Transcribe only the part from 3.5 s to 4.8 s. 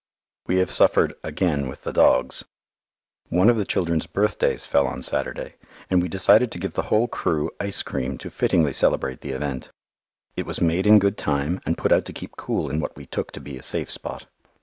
of the children's birthdays